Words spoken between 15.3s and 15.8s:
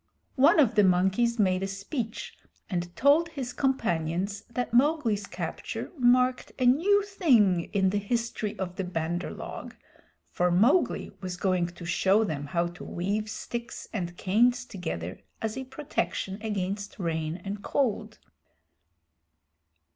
as a